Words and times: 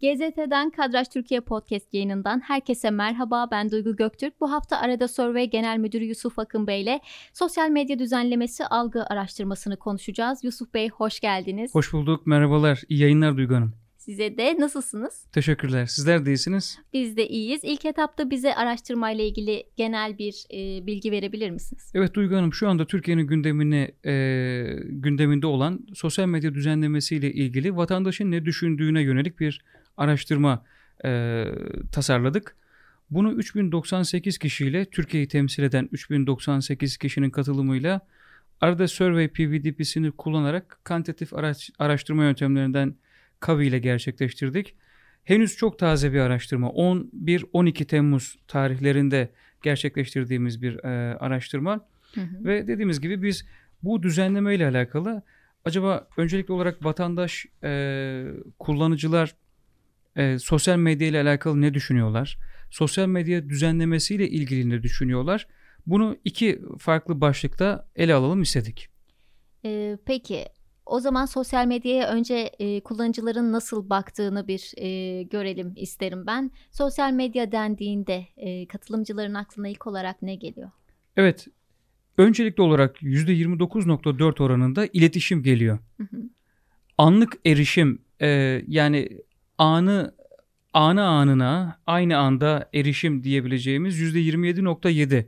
GZT'den 0.00 0.70
Kadraj 0.70 1.08
Türkiye 1.08 1.40
Podcast 1.40 1.94
yayınından 1.94 2.40
herkese 2.40 2.90
merhaba. 2.90 3.48
Ben 3.50 3.70
Duygu 3.70 3.96
Göktürk. 3.96 4.40
Bu 4.40 4.52
hafta 4.52 4.78
Arada 4.78 5.08
Survey 5.08 5.50
Genel 5.50 5.78
Müdürü 5.78 6.04
Yusuf 6.04 6.38
Akın 6.38 6.66
Bey 6.66 6.82
ile 6.82 7.00
sosyal 7.32 7.70
medya 7.70 7.98
düzenlemesi 7.98 8.66
algı 8.66 9.04
araştırmasını 9.06 9.76
konuşacağız. 9.76 10.44
Yusuf 10.44 10.74
Bey 10.74 10.88
hoş 10.88 11.20
geldiniz. 11.20 11.74
Hoş 11.74 11.92
bulduk. 11.92 12.26
Merhabalar. 12.26 12.82
İyi 12.88 13.00
yayınlar 13.00 13.36
Duygu 13.36 13.54
Hanım. 13.54 13.72
Size 13.96 14.36
de 14.36 14.56
nasılsınız? 14.58 15.26
Teşekkürler. 15.32 15.86
Sizler 15.86 16.26
de 16.26 16.30
iyisiniz. 16.30 16.78
Biz 16.92 17.16
de 17.16 17.28
iyiyiz. 17.28 17.60
İlk 17.64 17.84
etapta 17.84 18.30
bize 18.30 18.54
araştırmayla 18.54 19.24
ilgili 19.24 19.64
genel 19.76 20.18
bir 20.18 20.44
e, 20.52 20.86
bilgi 20.86 21.10
verebilir 21.10 21.50
misiniz? 21.50 21.92
Evet 21.94 22.14
Duygu 22.14 22.36
Hanım 22.36 22.52
şu 22.52 22.68
anda 22.68 22.86
Türkiye'nin 22.86 23.26
gündemini 23.26 23.90
e, 24.06 24.12
gündeminde 24.82 25.46
olan 25.46 25.86
sosyal 25.94 26.26
medya 26.26 26.54
düzenlemesiyle 26.54 27.32
ilgili 27.32 27.76
vatandaşın 27.76 28.30
ne 28.30 28.44
düşündüğüne 28.44 29.02
yönelik 29.02 29.40
bir 29.40 29.64
araştırma 29.96 30.64
e, 31.04 31.44
tasarladık. 31.92 32.56
Bunu 33.10 33.32
3098 33.32 34.38
kişiyle 34.38 34.84
Türkiye'yi 34.84 35.28
temsil 35.28 35.62
eden 35.62 35.88
3098 35.92 36.96
kişinin 36.96 37.30
katılımıyla 37.30 38.00
Arda 38.60 38.88
Survey 38.88 39.28
PVDP'sini 39.28 40.10
kullanarak 40.10 40.78
kantitatif 40.84 41.34
araç, 41.34 41.70
araştırma 41.78 42.24
yöntemlerinden 42.24 42.94
KAVI 43.40 43.66
ile 43.66 43.78
gerçekleştirdik. 43.78 44.74
Henüz 45.24 45.56
çok 45.56 45.78
taze 45.78 46.12
bir 46.12 46.20
araştırma. 46.20 46.68
11-12 46.68 47.84
Temmuz 47.84 48.38
tarihlerinde 48.48 49.30
gerçekleştirdiğimiz 49.62 50.62
bir 50.62 50.84
e, 50.84 51.16
araştırma. 51.16 51.80
Hı 52.14 52.20
hı. 52.20 52.44
Ve 52.44 52.68
dediğimiz 52.68 53.00
gibi 53.00 53.22
biz 53.22 53.46
bu 53.82 54.02
düzenleme 54.02 54.54
ile 54.54 54.68
alakalı 54.68 55.22
acaba 55.64 56.08
öncelikli 56.16 56.52
olarak 56.52 56.84
vatandaş, 56.84 57.46
e, 57.62 58.24
kullanıcılar 58.58 59.34
e, 60.16 60.38
sosyal 60.38 60.76
medya 60.76 61.08
ile 61.08 61.20
alakalı 61.20 61.60
ne 61.60 61.74
düşünüyorlar? 61.74 62.38
Sosyal 62.70 63.06
medya 63.06 63.48
düzenlemesiyle 63.48 64.28
ilgili 64.28 64.70
ne 64.70 64.82
düşünüyorlar? 64.82 65.46
Bunu 65.86 66.16
iki 66.24 66.60
farklı 66.78 67.20
başlıkta 67.20 67.88
ele 67.96 68.14
alalım 68.14 68.42
istedik. 68.42 68.88
Ee, 69.64 69.98
peki 70.06 70.44
o 70.86 71.00
zaman 71.00 71.26
sosyal 71.26 71.66
medyaya 71.66 72.08
önce 72.08 72.34
e, 72.58 72.80
kullanıcıların 72.80 73.52
nasıl 73.52 73.90
baktığını 73.90 74.48
bir 74.48 74.72
e, 74.76 75.22
görelim 75.22 75.72
isterim 75.76 76.26
ben. 76.26 76.50
Sosyal 76.70 77.12
medya 77.12 77.52
dendiğinde 77.52 78.26
e, 78.36 78.66
katılımcıların 78.66 79.34
aklına 79.34 79.68
ilk 79.68 79.86
olarak 79.86 80.22
ne 80.22 80.34
geliyor? 80.34 80.70
Evet, 81.16 81.46
öncelikli 82.18 82.62
olarak 82.62 83.02
%29.4 83.02 84.42
oranında 84.42 84.86
iletişim 84.86 85.42
geliyor. 85.42 85.78
Hı 85.96 86.02
hı. 86.02 86.22
Anlık 86.98 87.32
erişim 87.46 88.02
e, 88.20 88.62
yani 88.66 89.08
anı 89.58 90.14
anı 90.72 91.04
anına 91.04 91.80
aynı 91.86 92.18
anda 92.18 92.70
erişim 92.74 93.22
diyebileceğimiz 93.22 94.00
%27.7 94.00 95.26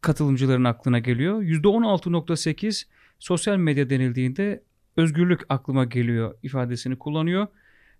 katılımcıların 0.00 0.64
aklına 0.64 0.98
geliyor. 0.98 1.42
%16.8 1.42 2.84
sosyal 3.18 3.56
medya 3.56 3.90
denildiğinde 3.90 4.62
özgürlük 4.96 5.40
aklıma 5.48 5.84
geliyor 5.84 6.34
ifadesini 6.42 6.98
kullanıyor. 6.98 7.46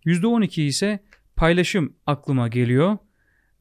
%12 0.06 0.60
ise 0.60 0.98
paylaşım 1.36 1.96
aklıma 2.06 2.48
geliyor 2.48 2.98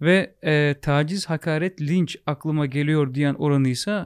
ve 0.02 0.36
e, 0.44 0.76
taciz, 0.82 1.30
hakaret, 1.30 1.82
linç 1.82 2.18
aklıma 2.26 2.66
geliyor 2.66 3.14
diyen 3.14 3.34
oranı 3.34 3.68
ise 3.68 4.06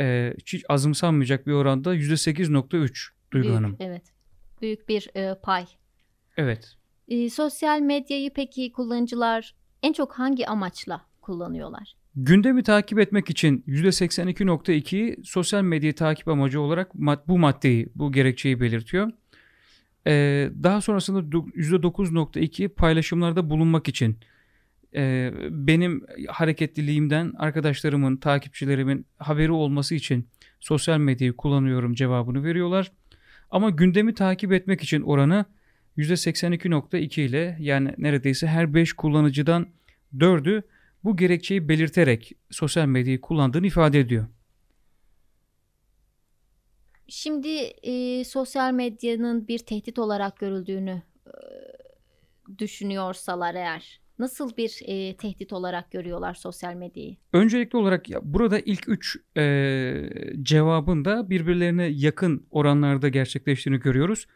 e, 0.00 0.34
hiç 0.38 0.64
azımsanmayacak 0.68 1.46
bir 1.46 1.52
oranda 1.52 1.96
%8.3 1.96 3.08
Duygu 3.32 3.44
Büyük, 3.44 3.56
Hanım. 3.56 3.76
Evet. 3.80 4.02
Büyük 4.62 4.88
bir 4.88 5.10
e, 5.14 5.34
pay. 5.42 5.66
Evet. 6.36 6.76
E, 7.08 7.30
sosyal 7.30 7.80
medyayı 7.80 8.30
peki 8.34 8.72
kullanıcılar 8.72 9.54
en 9.82 9.92
çok 9.92 10.12
hangi 10.12 10.48
amaçla 10.48 11.00
kullanıyorlar? 11.20 11.96
Gündemi 12.16 12.62
takip 12.62 12.98
etmek 12.98 13.30
için 13.30 13.64
%82.2'yi 13.68 15.16
sosyal 15.24 15.62
medyayı 15.62 15.94
takip 15.94 16.28
amacı 16.28 16.60
olarak 16.60 16.94
bu 17.28 17.38
maddeyi, 17.38 17.88
bu 17.94 18.12
gerekçeyi 18.12 18.60
belirtiyor. 18.60 19.12
Ee, 20.06 20.50
daha 20.62 20.80
sonrasında 20.80 21.18
%9.2 21.18 22.68
paylaşımlarda 22.68 23.50
bulunmak 23.50 23.88
için 23.88 24.18
e, 24.94 25.32
benim 25.50 26.06
hareketliliğimden 26.28 27.32
arkadaşlarımın, 27.38 28.16
takipçilerimin 28.16 29.06
haberi 29.18 29.52
olması 29.52 29.94
için 29.94 30.28
sosyal 30.60 30.98
medyayı 30.98 31.36
kullanıyorum 31.36 31.94
cevabını 31.94 32.44
veriyorlar. 32.44 32.92
Ama 33.50 33.70
gündemi 33.70 34.14
takip 34.14 34.52
etmek 34.52 34.82
için 34.82 35.02
oranı 35.02 35.44
%82.2 35.98 37.20
ile 37.20 37.56
yani 37.60 37.94
neredeyse 37.98 38.46
her 38.46 38.74
5 38.74 38.92
kullanıcıdan 38.92 39.66
4'ü 40.16 40.62
bu 41.04 41.16
gerekçeyi 41.16 41.68
belirterek 41.68 42.32
sosyal 42.50 42.86
medyayı 42.86 43.20
kullandığını 43.20 43.66
ifade 43.66 44.00
ediyor. 44.00 44.26
Şimdi 47.08 47.48
e, 47.82 48.24
sosyal 48.24 48.72
medyanın 48.72 49.48
bir 49.48 49.58
tehdit 49.58 49.98
olarak 49.98 50.38
görüldüğünü 50.38 51.02
e, 51.26 51.32
düşünüyorsalar 52.58 53.54
eğer 53.54 54.00
nasıl 54.18 54.56
bir 54.56 54.80
e, 54.84 55.16
tehdit 55.16 55.52
olarak 55.52 55.90
görüyorlar 55.90 56.34
sosyal 56.34 56.74
medyayı? 56.74 57.16
Öncelikli 57.32 57.76
olarak 57.76 58.10
ya, 58.10 58.20
burada 58.22 58.58
ilk 58.58 58.88
üç 58.88 59.16
e, 59.36 60.10
cevabın 60.42 61.04
da 61.04 61.30
birbirlerine 61.30 61.84
yakın 61.84 62.46
oranlarda 62.50 63.08
gerçekleştiğini 63.08 63.80
görüyoruz 63.80 64.26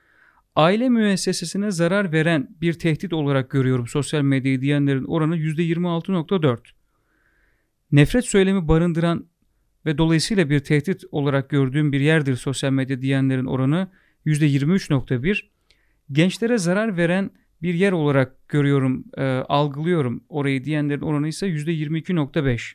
aile 0.59 0.89
müessesesine 0.89 1.71
zarar 1.71 2.13
veren 2.13 2.49
bir 2.61 2.73
tehdit 2.73 3.13
olarak 3.13 3.51
görüyorum 3.51 3.87
sosyal 3.87 4.23
medyayı 4.23 4.61
diyenlerin 4.61 5.05
oranı 5.05 5.37
%26.4. 5.37 6.59
Nefret 7.93 8.25
söylemi 8.25 8.69
barındıran 8.69 9.27
ve 9.87 9.99
dolayısıyla 9.99 10.51
bir 10.51 10.61
tehdit 10.61 11.05
olarak 11.11 11.51
gördüğüm 11.51 11.93
bir 11.93 12.01
yerdir 12.01 12.37
sosyal 12.37 12.73
medya 12.73 13.03
diyenlerin 13.03 13.45
oranı 13.45 13.89
%23.1. 14.27 15.43
Gençlere 16.13 16.59
zarar 16.59 16.97
veren 16.97 17.31
bir 17.63 17.75
yer 17.75 17.93
olarak 17.93 18.49
görüyorum, 18.49 19.05
e, 19.17 19.25
algılıyorum 19.25 20.25
orayı 20.29 20.65
diyenlerin 20.65 21.01
oranı 21.01 21.29
ise 21.29 21.47
%22.5. 21.47 22.75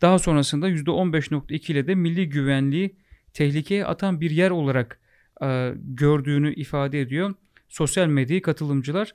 Daha 0.00 0.18
sonrasında 0.18 0.68
%15.2 0.68 1.72
ile 1.72 1.86
de 1.86 1.94
milli 1.94 2.28
güvenliği 2.28 2.96
tehlikeye 3.32 3.86
atan 3.86 4.20
bir 4.20 4.30
yer 4.30 4.50
olarak 4.50 5.00
e, 5.44 5.74
gördüğünü 5.76 6.54
ifade 6.54 7.00
ediyor 7.00 7.34
sosyal 7.68 8.06
medyayı 8.06 8.42
katılımcılar. 8.42 9.14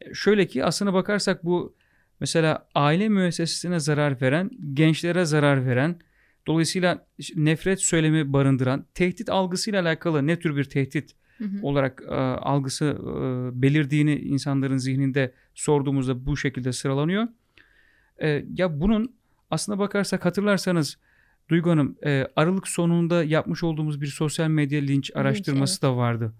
E, 0.00 0.14
şöyle 0.14 0.46
ki 0.46 0.64
aslına 0.64 0.94
bakarsak 0.94 1.44
bu 1.44 1.76
mesela 2.20 2.68
aile 2.74 3.08
müessesesine 3.08 3.80
zarar 3.80 4.20
veren, 4.20 4.50
gençlere 4.74 5.24
zarar 5.24 5.66
veren, 5.66 5.98
dolayısıyla 6.46 7.06
nefret 7.36 7.80
söylemi 7.80 8.32
barındıran, 8.32 8.86
tehdit 8.94 9.30
algısıyla 9.30 9.82
alakalı 9.82 10.26
ne 10.26 10.38
tür 10.38 10.56
bir 10.56 10.64
tehdit 10.64 11.14
hı 11.38 11.44
hı. 11.44 11.58
olarak 11.62 12.02
e, 12.08 12.14
algısı 12.14 12.84
e, 12.84 13.62
belirdiğini 13.62 14.14
insanların 14.14 14.78
zihninde 14.78 15.34
sorduğumuzda 15.54 16.26
bu 16.26 16.36
şekilde 16.36 16.72
sıralanıyor. 16.72 17.28
E, 18.22 18.44
ya 18.54 18.80
bunun 18.80 19.14
aslına 19.50 19.78
bakarsak 19.78 20.24
hatırlarsanız 20.24 20.98
Duygu 21.48 21.70
Hanım, 21.70 21.96
e, 22.04 22.26
Aralık 22.36 22.68
sonunda 22.68 23.24
yapmış 23.24 23.62
olduğumuz 23.62 24.00
bir 24.00 24.06
sosyal 24.06 24.48
medya 24.48 24.80
linç 24.80 25.10
araştırması 25.14 25.60
linç, 25.60 25.70
evet. 25.70 25.82
da 25.82 25.96
vardı. 25.96 26.34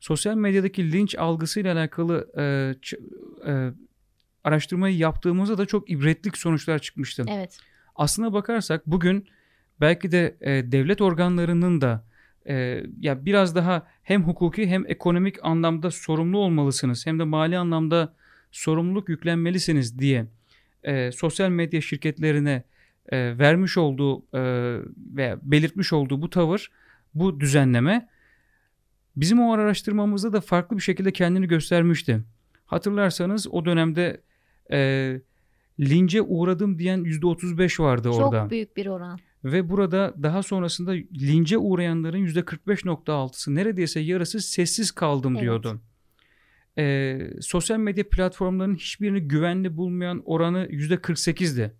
Sosyal 0.00 0.34
medyadaki 0.34 0.92
linç 0.92 1.14
algısıyla 1.14 1.74
alakalı 1.74 2.30
e, 2.36 2.42
e, 3.50 3.70
araştırmayı 4.44 4.96
yaptığımızda 4.96 5.58
da 5.58 5.66
çok 5.66 5.90
ibretlik 5.90 6.38
sonuçlar 6.38 6.78
çıkmıştı. 6.78 7.24
Evet. 7.28 7.58
Aslına 7.96 8.32
bakarsak 8.32 8.86
bugün 8.86 9.28
belki 9.80 10.12
de 10.12 10.36
e, 10.40 10.72
devlet 10.72 11.00
organlarının 11.00 11.80
da 11.80 12.04
e, 12.48 12.82
ya 13.00 13.26
biraz 13.26 13.54
daha 13.54 13.86
hem 14.02 14.22
hukuki 14.22 14.66
hem 14.66 14.84
ekonomik 14.86 15.36
anlamda 15.42 15.90
sorumlu 15.90 16.38
olmalısınız 16.38 17.06
hem 17.06 17.18
de 17.18 17.24
mali 17.24 17.58
anlamda 17.58 18.14
sorumluluk 18.52 19.08
yüklenmelisiniz 19.08 19.98
diye 19.98 20.26
e, 20.82 21.12
sosyal 21.12 21.50
medya 21.50 21.80
şirketlerine 21.80 22.62
e, 23.12 23.38
vermiş 23.38 23.78
olduğu 23.78 24.36
e, 24.36 24.40
ve 25.16 25.36
belirtmiş 25.42 25.92
olduğu 25.92 26.22
bu 26.22 26.30
tavır, 26.30 26.70
bu 27.14 27.40
düzenleme 27.40 28.08
bizim 29.16 29.40
o 29.40 29.52
araştırmamızda 29.52 30.32
da 30.32 30.40
farklı 30.40 30.76
bir 30.76 30.82
şekilde 30.82 31.12
kendini 31.12 31.48
göstermişti. 31.48 32.20
Hatırlarsanız 32.66 33.48
o 33.48 33.64
dönemde 33.64 34.20
e, 34.72 35.20
lince 35.80 36.22
uğradım 36.22 36.78
diyen 36.78 37.04
%35 37.04 37.82
vardı 37.82 38.08
Çok 38.08 38.20
orada. 38.20 38.40
Çok 38.40 38.50
büyük 38.50 38.76
bir 38.76 38.86
oran. 38.86 39.18
Ve 39.44 39.70
burada 39.70 40.14
daha 40.22 40.42
sonrasında 40.42 40.92
lince 41.20 41.58
uğrayanların 41.58 42.26
%45.6'sı 42.26 43.54
neredeyse 43.54 44.00
yarısı 44.00 44.40
sessiz 44.40 44.90
kaldım 44.90 45.32
evet. 45.32 45.42
diyordu. 45.42 45.80
Ee, 46.78 47.30
sosyal 47.40 47.78
medya 47.78 48.08
platformlarının 48.08 48.74
hiçbirini 48.74 49.20
güvenli 49.20 49.76
bulmayan 49.76 50.22
oranı 50.24 50.66
%48'di. 50.66 51.72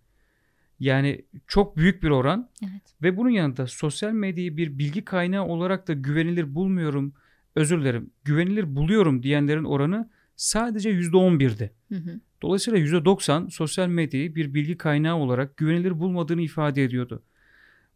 Yani 0.80 1.24
çok 1.46 1.76
büyük 1.76 2.02
bir 2.02 2.10
oran. 2.10 2.50
Evet. 2.62 2.82
Ve 3.02 3.16
bunun 3.16 3.30
yanında 3.30 3.66
sosyal 3.66 4.12
medyayı 4.12 4.56
bir 4.56 4.78
bilgi 4.78 5.04
kaynağı 5.04 5.44
olarak 5.44 5.88
da 5.88 5.92
güvenilir 5.92 6.54
bulmuyorum, 6.54 7.14
özür 7.54 7.80
dilerim, 7.80 8.10
güvenilir 8.24 8.76
buluyorum 8.76 9.22
diyenlerin 9.22 9.64
oranı 9.64 10.10
sadece 10.36 10.90
%11'di. 10.90 11.70
Hı 11.88 11.94
hı. 11.94 12.20
Dolayısıyla 12.42 12.78
%90 12.78 13.50
sosyal 13.50 13.88
medyayı 13.88 14.34
bir 14.34 14.54
bilgi 14.54 14.78
kaynağı 14.78 15.16
olarak 15.16 15.56
güvenilir 15.56 16.00
bulmadığını 16.00 16.42
ifade 16.42 16.84
ediyordu. 16.84 17.22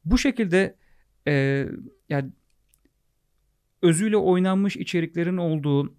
Bu 0.05 0.19
şekilde 0.19 0.77
e, 1.27 1.67
yani 2.09 2.31
özüyle 3.82 4.17
oynanmış 4.17 4.77
içeriklerin 4.77 5.37
olduğu, 5.37 5.94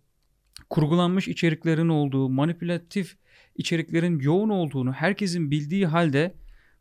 kurgulanmış 0.69 1.28
içeriklerin 1.28 1.89
olduğu, 1.89 2.30
manipülatif 2.30 3.18
içeriklerin 3.56 4.19
yoğun 4.19 4.50
olduğunu 4.50 4.92
herkesin 4.92 5.51
bildiği 5.51 5.86
halde 5.86 6.36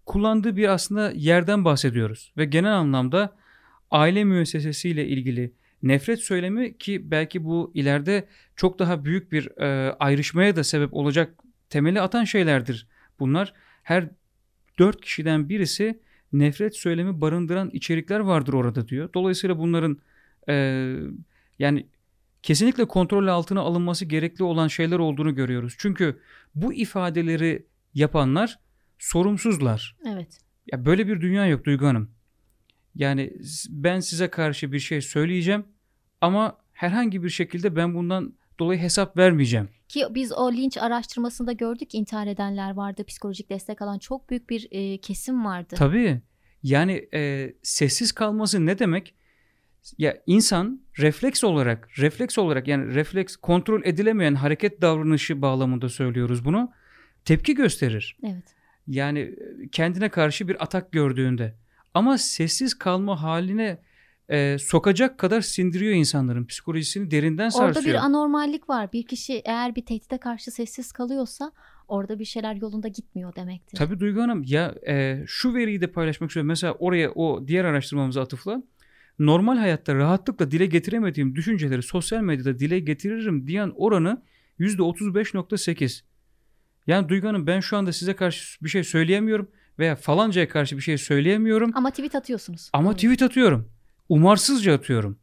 kullandığı 0.06 0.56
bir 0.56 0.68
aslında 0.68 1.12
yerden 1.14 1.64
bahsediyoruz. 1.64 2.32
Ve 2.36 2.44
genel 2.44 2.72
anlamda 2.72 3.36
aile 3.90 4.24
müessesesiyle 4.24 5.06
ilgili 5.06 5.52
nefret 5.82 6.20
söylemi 6.20 6.78
ki 6.78 7.10
belki 7.10 7.44
bu 7.44 7.70
ileride 7.74 8.28
çok 8.56 8.78
daha 8.78 9.04
büyük 9.04 9.32
bir 9.32 9.60
e, 9.60 9.92
ayrışmaya 9.92 10.56
da 10.56 10.64
sebep 10.64 10.94
olacak 10.94 11.34
temeli 11.70 12.00
atan 12.00 12.24
şeylerdir. 12.24 12.86
Bunlar 13.18 13.52
her 13.82 14.08
dört 14.78 15.00
kişiden 15.00 15.48
birisi 15.48 16.00
nefret 16.32 16.76
söylemi 16.76 17.20
barındıran 17.20 17.70
içerikler 17.72 18.20
vardır 18.20 18.52
orada 18.52 18.88
diyor. 18.88 19.10
Dolayısıyla 19.14 19.58
bunların 19.58 19.98
e, 20.48 20.54
yani 21.58 21.86
kesinlikle 22.42 22.84
kontrol 22.84 23.26
altına 23.26 23.60
alınması 23.60 24.04
gerekli 24.04 24.44
olan 24.44 24.68
şeyler 24.68 24.98
olduğunu 24.98 25.34
görüyoruz. 25.34 25.74
Çünkü 25.78 26.20
bu 26.54 26.74
ifadeleri 26.74 27.66
yapanlar 27.94 28.58
sorumsuzlar. 29.00 29.96
Evet. 30.06 30.40
Ya 30.72 30.84
böyle 30.84 31.06
bir 31.06 31.20
dünya 31.20 31.46
yok 31.46 31.64
Duygu 31.64 31.86
Hanım. 31.86 32.10
Yani 32.94 33.32
ben 33.68 34.00
size 34.00 34.28
karşı 34.28 34.72
bir 34.72 34.78
şey 34.78 35.00
söyleyeceğim 35.00 35.64
ama 36.20 36.58
herhangi 36.72 37.22
bir 37.22 37.28
şekilde 37.28 37.76
ben 37.76 37.94
bundan 37.94 38.34
dolayı 38.58 38.80
hesap 38.80 39.16
vermeyeceğim. 39.16 39.68
Ki 39.88 40.04
biz 40.10 40.32
o 40.32 40.52
linç 40.52 40.78
araştırmasında 40.78 41.52
gördük 41.52 41.94
intihar 41.94 42.26
edenler 42.26 42.70
vardı, 42.70 43.04
psikolojik 43.04 43.50
destek 43.50 43.82
alan 43.82 43.98
çok 43.98 44.30
büyük 44.30 44.50
bir 44.50 44.68
e, 44.70 44.98
kesim 44.98 45.44
vardı. 45.44 45.74
Tabii. 45.78 46.20
Yani 46.62 47.08
e, 47.14 47.52
sessiz 47.62 48.12
kalması 48.12 48.66
ne 48.66 48.78
demek? 48.78 49.14
Ya 49.98 50.22
insan 50.26 50.80
refleks 50.98 51.44
olarak, 51.44 51.88
refleks 51.98 52.38
olarak 52.38 52.68
yani 52.68 52.94
refleks 52.94 53.36
kontrol 53.36 53.82
edilemeyen 53.84 54.34
hareket 54.34 54.82
davranışı 54.82 55.42
bağlamında 55.42 55.88
söylüyoruz 55.88 56.44
bunu. 56.44 56.72
Tepki 57.24 57.54
gösterir. 57.54 58.16
Evet. 58.24 58.59
Yani 58.90 59.34
kendine 59.72 60.08
karşı 60.08 60.48
bir 60.48 60.62
atak 60.62 60.92
gördüğünde. 60.92 61.54
Ama 61.94 62.18
sessiz 62.18 62.74
kalma 62.74 63.22
haline 63.22 63.78
e, 64.28 64.58
sokacak 64.58 65.18
kadar 65.18 65.40
sindiriyor 65.40 65.92
insanların 65.92 66.44
psikolojisini 66.44 67.10
derinden 67.10 67.48
sarsıyor. 67.48 67.76
Orada 67.76 67.88
bir 67.88 67.94
anormallik 67.94 68.68
var. 68.68 68.92
Bir 68.92 69.06
kişi 69.06 69.42
eğer 69.44 69.74
bir 69.74 69.84
tehdide 69.86 70.18
karşı 70.18 70.50
sessiz 70.50 70.92
kalıyorsa 70.92 71.52
orada 71.88 72.18
bir 72.18 72.24
şeyler 72.24 72.54
yolunda 72.54 72.88
gitmiyor 72.88 73.36
demektir. 73.36 73.78
Tabii 73.78 74.00
Duygu 74.00 74.20
Hanım 74.20 74.42
ya 74.46 74.74
e, 74.88 75.24
şu 75.26 75.54
veriyi 75.54 75.80
de 75.80 75.86
paylaşmak 75.86 76.30
istiyorum. 76.30 76.48
Mesela 76.48 76.72
oraya 76.72 77.10
o 77.10 77.48
diğer 77.48 77.64
araştırmamıza 77.64 78.22
atıfla 78.22 78.62
normal 79.18 79.56
hayatta 79.56 79.94
rahatlıkla 79.94 80.50
dile 80.50 80.66
getiremediğim 80.66 81.34
düşünceleri 81.34 81.82
sosyal 81.82 82.20
medyada 82.20 82.58
dile 82.58 82.80
getiririm 82.80 83.46
diyen 83.46 83.72
oranı 83.76 84.22
%35.8. 84.60 86.02
Yani 86.90 87.08
Duygu 87.08 87.28
Hanım 87.28 87.46
ben 87.46 87.60
şu 87.60 87.76
anda 87.76 87.92
size 87.92 88.16
karşı 88.16 88.64
bir 88.64 88.68
şey 88.68 88.84
söyleyemiyorum 88.84 89.50
veya 89.78 89.96
falancaya 89.96 90.48
karşı 90.48 90.76
bir 90.76 90.82
şey 90.82 90.98
söyleyemiyorum. 90.98 91.70
Ama 91.74 91.90
tweet 91.90 92.14
atıyorsunuz. 92.14 92.70
Ama 92.72 92.94
tweet 92.94 93.22
atıyorum. 93.22 93.68
Umarsızca 94.08 94.74
atıyorum. 94.74 95.18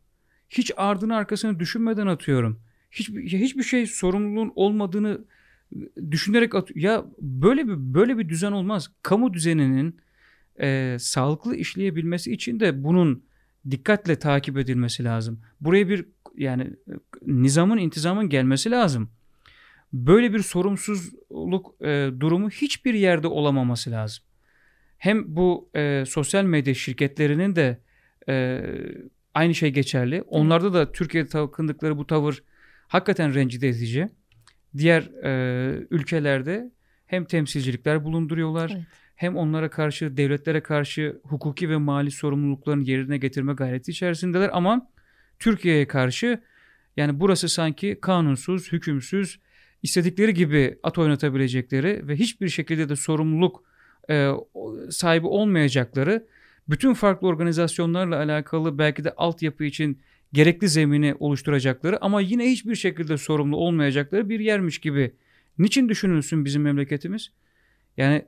Hiç 0.50 0.72
ardını 0.78 1.16
arkasını 1.16 1.60
düşünmeden 1.60 2.08
atıyorum. 2.08 2.62
Hiçbir, 2.92 3.40
hiçbir 3.40 3.64
şey 3.64 3.88
sorumluluğun 3.88 4.52
olmadığını 4.56 5.26
düşünerek 6.12 6.56
at 6.56 6.76
ya 6.76 7.06
böyle 7.20 7.68
bir 7.68 7.76
böyle 7.78 8.18
bir 8.18 8.30
düzen 8.30 8.52
olmaz. 8.52 8.92
Kamu 9.02 9.34
düzeninin 9.34 10.00
e, 10.62 10.98
sağlıklı 11.00 11.56
işleyebilmesi 11.56 12.32
için 12.32 12.60
de 12.60 12.84
bunun 12.84 13.24
dikkatle 13.72 14.20
takip 14.20 14.58
edilmesi 14.58 15.04
lazım. 15.04 15.42
Buraya 15.62 15.90
bir 15.90 16.06
yani 16.38 16.64
e, 16.64 16.94
nizamın 17.26 17.78
intizamın 17.78 18.30
gelmesi 18.30 18.72
lazım. 18.72 19.10
Böyle 19.94 20.34
bir 20.34 20.40
sorumsuzluk 20.40 21.76
e, 21.82 22.10
durumu 22.20 22.50
hiçbir 22.50 22.94
yerde 22.94 23.28
olamaması 23.28 23.92
lazım. 23.92 24.24
Hem 24.98 25.36
bu 25.36 25.70
e, 25.76 26.04
sosyal 26.08 26.44
medya 26.44 26.74
şirketlerinin 26.74 27.56
de 27.56 27.82
e, 28.30 28.64
aynı 29.34 29.56
şey 29.56 29.70
geçerli. 29.70 30.22
Onlarda 30.22 30.74
da 30.74 30.92
Türkiye'de 30.92 31.30
takındıkları 31.30 31.98
bu 31.98 32.08
tavır 32.08 32.44
hakikaten 32.88 33.34
rencide 33.34 33.68
edici. 33.68 34.10
Diğer 34.78 35.02
e, 35.24 35.88
ülkelerde 35.90 36.72
hem 37.06 37.26
temsilcilikler 37.26 38.04
bulunduruyorlar 38.04 38.72
Evet. 38.76 38.86
hem 39.16 39.38
onlara 39.38 39.70
karşı 39.70 40.18
devletlere 40.18 40.62
karşı 40.62 41.22
hukuki 41.24 41.70
ve 41.70 41.78
mali 41.78 42.12
sorumluluklarını 42.12 42.84
yerine 42.84 43.18
getirme 43.18 43.54
gayreti 43.54 43.92
içerisindeler 43.92 44.50
ama 44.54 44.90
Türkiye'ye 45.40 45.88
karşı 45.88 46.42
yani 46.98 47.20
burası 47.20 47.50
sanki 47.50 47.98
kanunsuz, 48.02 48.72
hükümsüz, 48.72 49.40
istedikleri 49.84 50.34
gibi 50.34 50.80
at 50.84 50.98
oynatabilecekleri 50.98 52.08
ve 52.08 52.16
hiçbir 52.16 52.50
şekilde 52.50 52.90
de 52.90 52.96
sorumluluk 52.96 53.64
e, 54.10 54.32
sahibi 54.90 55.28
olmayacakları 55.28 56.28
bütün 56.70 56.94
farklı 56.94 57.28
organizasyonlarla 57.28 58.18
alakalı 58.18 58.78
belki 58.78 59.04
de 59.04 59.12
altyapı 59.18 59.64
için 59.64 60.02
gerekli 60.34 60.70
zemini 60.70 61.16
oluşturacakları 61.20 62.04
ama 62.04 62.22
yine 62.22 62.52
hiçbir 62.52 62.76
şekilde 62.76 63.18
sorumlu 63.18 63.58
olmayacakları 63.58 64.30
bir 64.30 64.40
yermiş 64.40 64.80
gibi. 64.80 65.16
Niçin 65.58 65.90
düşünülsün 65.90 66.46
bizim 66.46 66.62
memleketimiz? 66.62 67.32
Yani 67.98 68.26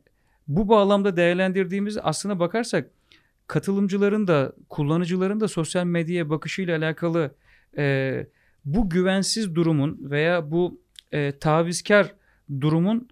bu 0.48 0.70
bağlamda 0.70 1.18
değerlendirdiğimiz 1.18 1.98
aslına 2.02 2.40
bakarsak 2.40 2.92
katılımcıların 3.48 4.28
da 4.28 4.54
kullanıcıların 4.70 5.40
da 5.40 5.48
sosyal 5.48 5.86
medyaya 5.86 6.30
bakışıyla 6.30 6.78
alakalı 6.78 7.36
e, 7.78 8.28
bu 8.66 8.90
güvensiz 8.90 9.56
durumun 9.56 9.98
veya 10.02 10.52
bu 10.52 10.82
e, 11.12 11.40
tavizkar 11.40 12.16
durumun 12.62 13.10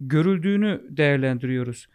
görüldüğünü 0.00 0.82
değerlendiriyoruz. 0.88 1.86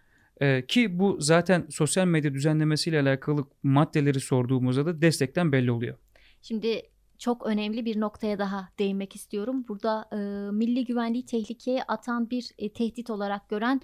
E, 0.41 0.65
ki 0.65 0.99
bu 0.99 1.17
zaten 1.19 1.67
sosyal 1.69 2.07
medya 2.07 2.33
düzenlemesiyle 2.33 2.99
alakalı 2.99 3.45
maddeleri 3.63 4.19
sorduğumuzda 4.19 4.85
da 4.85 5.01
destekten 5.01 5.51
belli 5.51 5.71
oluyor. 5.71 5.97
Şimdi 6.41 6.81
çok 7.17 7.45
önemli 7.45 7.85
bir 7.85 7.99
noktaya 7.99 8.39
daha 8.39 8.69
değinmek 8.79 9.15
istiyorum. 9.15 9.65
Burada 9.67 10.09
e, 10.11 10.17
milli 10.51 10.85
güvenliği 10.85 11.25
tehlikeye 11.25 11.83
atan 11.83 12.29
bir 12.29 12.51
e, 12.57 12.73
tehdit 12.73 13.09
olarak 13.09 13.49
gören 13.49 13.81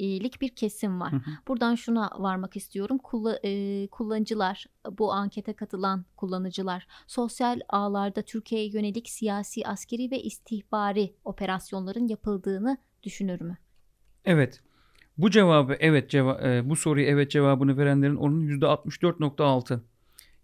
15.2'lik 0.00 0.40
bir 0.40 0.48
kesim 0.48 1.00
var. 1.00 1.12
Hı 1.12 1.16
hı. 1.16 1.30
Buradan 1.48 1.74
şuna 1.74 2.10
varmak 2.18 2.56
istiyorum. 2.56 2.98
Kulla- 2.98 3.40
e, 3.44 3.86
kullanıcılar, 3.86 4.66
bu 4.98 5.12
ankete 5.12 5.52
katılan 5.52 6.04
kullanıcılar 6.16 6.86
sosyal 7.06 7.60
ağlarda 7.68 8.22
Türkiye'ye 8.22 8.68
yönelik 8.68 9.08
siyasi, 9.10 9.66
askeri 9.66 10.10
ve 10.10 10.22
istihbari 10.22 11.14
operasyonların 11.24 12.08
yapıldığını 12.08 12.78
düşünür 13.02 13.40
mü? 13.40 13.58
Evet. 14.24 14.60
Bu 15.18 15.30
cevabı 15.30 15.76
evet 15.80 16.10
ceva 16.10 16.40
e, 16.44 16.70
bu 16.70 16.76
soruyu 16.76 17.06
evet 17.06 17.30
cevabını 17.30 17.76
verenlerin 17.76 18.16
oranı 18.16 18.44
%64.6. 18.44 19.84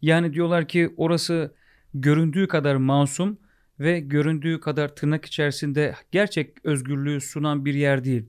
Yani 0.03 0.33
diyorlar 0.35 0.69
ki 0.69 0.95
orası 0.97 1.55
göründüğü 1.95 2.49
kadar 2.49 2.77
masum 2.77 3.39
ve 3.81 4.01
göründüğü 4.01 4.61
kadar 4.61 4.97
tırnak 4.97 5.25
içerisinde 5.25 5.95
gerçek 6.13 6.65
özgürlüğü 6.65 7.21
sunan 7.21 7.65
bir 7.65 7.75
yer 7.75 8.05
değil. 8.05 8.27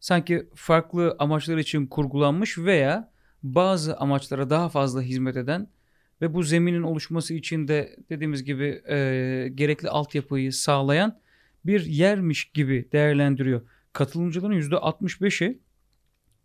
Sanki 0.00 0.48
farklı 0.54 1.16
amaçlar 1.18 1.58
için 1.58 1.86
kurgulanmış 1.86 2.58
veya 2.58 3.12
bazı 3.42 3.96
amaçlara 3.96 4.50
daha 4.50 4.68
fazla 4.68 5.02
hizmet 5.02 5.36
eden 5.36 5.68
ve 6.20 6.34
bu 6.34 6.42
zeminin 6.42 6.82
oluşması 6.82 7.34
için 7.34 7.68
de 7.68 7.96
dediğimiz 8.10 8.44
gibi 8.44 8.82
e, 8.88 8.96
gerekli 9.54 9.88
altyapıyı 9.88 10.52
sağlayan 10.52 11.20
bir 11.64 11.86
yermiş 11.86 12.44
gibi 12.44 12.88
değerlendiriyor. 12.92 13.68
Katılımcıların 13.92 14.60
%65'i 14.60 15.58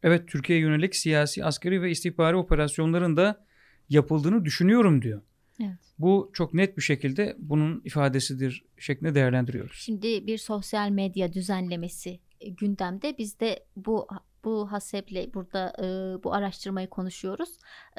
evet 0.04 0.28
Türkiye'ye 0.28 0.66
yönelik 0.66 0.96
siyasi, 0.96 1.46
askeri 1.46 1.82
ve 1.82 1.92
istihbari 1.92 2.36
operasyonların 2.36 3.18
da 3.18 3.46
yapıldığını 3.90 4.46
düşünüyorum 4.46 5.02
diyor. 5.02 5.22
Evet. 5.60 5.78
Bu 6.00 6.32
çok 6.34 6.54
net 6.54 6.78
bir 6.78 6.82
şekilde 6.82 7.36
bunun 7.40 7.82
ifadesidir 7.86 8.66
şeklinde 8.78 9.16
değerlendiriyoruz. 9.16 9.78
Şimdi 9.78 10.28
bir 10.28 10.38
sosyal 10.38 10.90
medya 10.90 11.34
düzenlemesi 11.34 12.20
gündemde. 12.50 13.18
Biz 13.18 13.40
de 13.40 13.66
bu 13.76 14.08
bu 14.44 14.72
haseple 14.72 15.34
burada 15.34 15.74
e, 15.80 15.84
bu 16.24 16.34
araştırmayı 16.34 16.88
konuşuyoruz. 16.88 17.50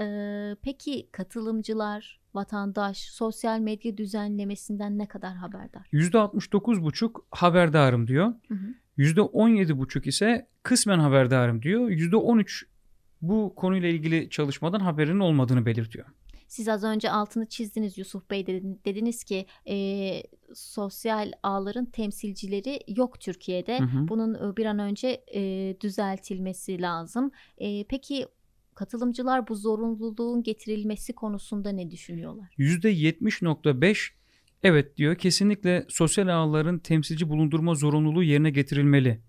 E, 0.00 0.06
peki 0.62 1.08
katılımcılar, 1.12 2.20
vatandaş 2.34 2.98
sosyal 2.98 3.60
medya 3.60 3.96
düzenlemesinden 3.96 4.98
ne 4.98 5.06
kadar 5.06 5.34
haberdar? 5.34 5.86
%69,5 5.92 7.22
haberdarım 7.30 8.06
diyor. 8.06 8.34
Hı 8.48 8.54
hı. 8.54 8.74
%17,5 8.98 10.08
ise 10.08 10.46
kısmen 10.62 10.98
haberdarım 10.98 11.62
diyor. 11.62 11.90
%13 11.90 12.64
bu 13.22 13.52
konuyla 13.56 13.88
ilgili 13.88 14.30
çalışmadan 14.30 14.80
haberinin 14.80 15.20
olmadığını 15.20 15.66
belirtiyor. 15.66 16.06
Siz 16.48 16.68
az 16.68 16.84
önce 16.84 17.10
altını 17.10 17.46
çizdiniz 17.46 17.98
Yusuf 17.98 18.30
Bey 18.30 18.46
dediniz 18.84 19.24
ki 19.24 19.46
e, 19.68 19.76
sosyal 20.54 21.32
ağların 21.42 21.84
temsilcileri 21.84 22.80
yok 22.88 23.20
Türkiye'de. 23.20 23.78
Hı 23.78 23.84
hı. 23.84 24.08
Bunun 24.08 24.56
bir 24.56 24.66
an 24.66 24.78
önce 24.78 25.24
e, 25.34 25.76
düzeltilmesi 25.80 26.82
lazım. 26.82 27.30
E, 27.58 27.84
peki 27.84 28.26
katılımcılar 28.74 29.48
bu 29.48 29.54
zorunluluğun 29.54 30.42
getirilmesi 30.42 31.12
konusunda 31.12 31.72
ne 31.72 31.90
düşünüyorlar? 31.90 32.54
%70.5 32.58 34.10
evet 34.62 34.96
diyor 34.96 35.14
kesinlikle 35.18 35.86
sosyal 35.88 36.28
ağların 36.28 36.78
temsilci 36.78 37.28
bulundurma 37.28 37.74
zorunluluğu 37.74 38.22
yerine 38.22 38.50
getirilmeli. 38.50 39.20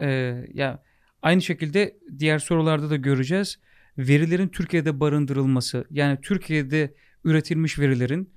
Ee, 0.00 0.44
ya 0.54 0.82
aynı 1.22 1.42
şekilde 1.42 1.98
diğer 2.18 2.38
sorularda 2.38 2.90
da 2.90 2.96
göreceğiz. 2.96 3.58
Verilerin 3.98 4.48
Türkiye'de 4.48 5.00
barındırılması 5.00 5.84
yani 5.90 6.18
Türkiye'de 6.22 6.94
üretilmiş 7.24 7.78
verilerin 7.78 8.30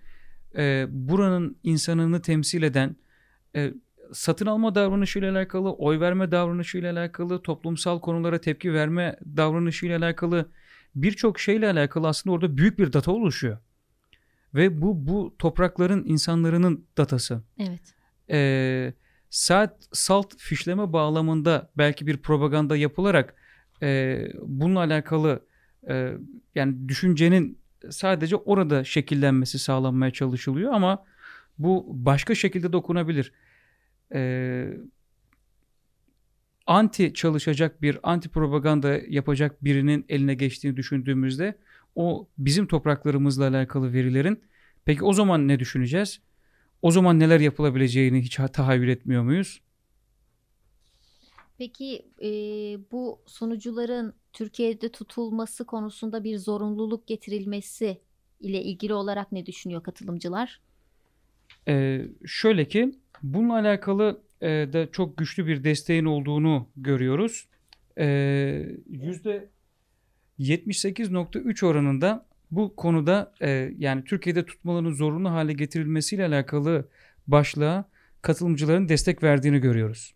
e, 0.58 0.86
buranın 0.90 1.58
insanını 1.64 2.22
temsil 2.22 2.64
eden 2.64 2.96
e, 3.56 3.74
satın 4.14 4.46
alma 4.46 4.76
davranışıyla 4.76 5.32
alakalı, 5.32 5.74
oy 5.74 6.00
verme 6.00 6.32
davranışıyla 6.32 6.94
alakalı, 6.94 7.42
toplumsal 7.42 8.00
konulara 8.00 8.42
tepki 8.42 8.74
verme 8.74 9.20
davranışıyla 9.38 9.98
alakalı 9.98 10.50
birçok 10.96 11.40
şeyle 11.40 11.72
alakalı 11.72 12.08
aslında 12.08 12.34
orada 12.34 12.58
büyük 12.58 12.80
bir 12.80 12.94
data 12.94 13.12
oluşuyor. 13.12 13.58
Ve 14.54 14.82
bu 14.82 15.08
bu 15.08 15.36
toprakların 15.40 16.04
insanların 16.06 16.88
datası. 16.98 17.44
Evet. 17.60 17.82
Ee, 18.30 18.94
saat 19.30 19.88
salt 19.92 20.38
fişleme 20.38 20.94
bağlamında 20.94 21.72
belki 21.78 22.08
bir 22.08 22.18
propaganda 22.18 22.78
yapılarak 22.78 23.36
e, 23.86 24.22
bununla 24.42 24.80
alakalı 24.80 25.46
e, 25.89 26.13
yani 26.56 26.89
düşüncenin 26.89 27.60
sadece 27.89 28.36
orada 28.36 28.84
şekillenmesi 28.84 29.60
sağlanmaya 29.60 30.12
çalışılıyor 30.12 30.74
ama 30.74 31.06
bu 31.58 31.86
başka 31.89 32.36
şekilde 32.36 32.74
dokunabilir 32.74 33.32
e, 34.13 34.68
anti 36.68 37.13
çalışacak 37.13 37.82
bir 37.82 38.00
anti 38.04 38.30
propaganda 38.30 39.00
yapacak 39.10 39.63
birinin 39.63 40.06
eline 40.10 40.34
geçtiğini 40.34 40.77
düşündüğümüzde 40.77 41.58
o 41.96 42.27
bizim 42.38 42.68
topraklarımızla 42.68 43.48
alakalı 43.48 43.94
verilerin 43.94 44.44
peki 44.86 45.04
o 45.04 45.13
zaman 45.13 45.48
ne 45.48 45.60
düşüneceğiz? 45.60 46.22
O 46.82 46.92
zaman 46.92 47.20
neler 47.20 47.39
yapılabileceğini 47.39 48.22
hiç 48.22 48.39
tahayyül 48.54 48.88
etmiyor 48.88 49.24
muyuz? 49.24 49.62
Peki 51.58 52.06
e, 52.22 52.30
bu 52.92 53.20
sunucuların 53.26 54.14
Türkiye'de 54.34 54.90
tutulması 54.92 55.66
konusunda 55.66 56.24
bir 56.24 56.38
zorunluluk 56.38 57.08
getirilmesi 57.08 57.98
ile 58.40 58.62
ilgili 58.64 58.94
olarak 58.94 59.32
ne 59.32 59.46
düşünüyor 59.46 59.84
katılımcılar? 59.84 60.62
Ee, 61.68 62.06
şöyle 62.26 62.68
ki 62.68 62.92
Bununla 63.24 63.54
alakalı 63.54 64.22
e, 64.42 64.48
da 64.48 64.92
çok 64.92 65.18
güçlü 65.18 65.48
bir 65.48 65.64
desteğin 65.64 66.06
olduğunu 66.06 66.68
görüyoruz. 66.78 67.48
E, 67.98 68.06
yüzde 68.90 69.50
78.3 70.40 71.66
oranında 71.66 72.26
bu 72.52 72.76
konuda 72.76 73.34
e, 73.42 73.74
yani 73.78 74.04
Türkiye'de 74.04 74.46
tutmaların 74.46 74.92
zorunlu 74.92 75.32
hale 75.32 75.54
getirilmesiyle 75.54 76.26
alakalı 76.26 76.88
başlığa 77.28 77.90
katılımcıların 78.22 78.90
destek 78.90 79.24
verdiğini 79.24 79.60
görüyoruz. 79.60 80.14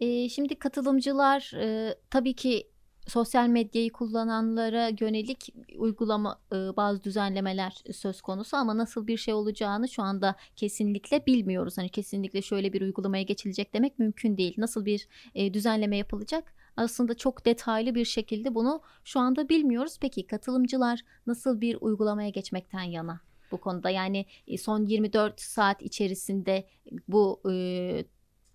E, 0.00 0.28
şimdi 0.28 0.58
katılımcılar 0.58 1.52
e, 1.54 1.94
tabii 2.10 2.34
ki 2.34 2.68
sosyal 3.08 3.48
medyayı 3.48 3.92
kullananlara 3.92 4.90
yönelik 5.00 5.54
uygulama 5.76 6.40
e, 6.52 6.56
bazı 6.56 7.04
düzenlemeler 7.04 7.82
söz 7.92 8.20
konusu 8.20 8.56
ama 8.56 8.76
nasıl 8.76 9.06
bir 9.06 9.16
şey 9.16 9.34
olacağını 9.34 9.88
şu 9.88 10.02
anda 10.02 10.36
kesinlikle 10.56 11.26
bilmiyoruz. 11.26 11.78
Hani 11.78 11.88
kesinlikle 11.88 12.42
şöyle 12.42 12.72
bir 12.72 12.82
uygulamaya 12.82 13.22
geçilecek 13.22 13.74
demek 13.74 13.98
mümkün 13.98 14.36
değil. 14.36 14.54
Nasıl 14.58 14.84
bir 14.84 15.08
e, 15.34 15.54
düzenleme 15.54 15.96
yapılacak? 15.96 16.54
Aslında 16.76 17.14
çok 17.14 17.46
detaylı 17.46 17.94
bir 17.94 18.04
şekilde 18.04 18.54
bunu 18.54 18.80
şu 19.04 19.20
anda 19.20 19.48
bilmiyoruz. 19.48 19.98
Peki 20.00 20.26
katılımcılar 20.26 21.00
nasıl 21.26 21.60
bir 21.60 21.76
uygulamaya 21.80 22.28
geçmekten 22.28 22.82
yana? 22.82 23.20
bu 23.52 23.60
konuda 23.60 23.90
yani 23.90 24.26
son 24.58 24.86
24 24.86 25.40
saat 25.40 25.82
içerisinde 25.82 26.66
bu 27.08 27.40
e, 27.50 28.04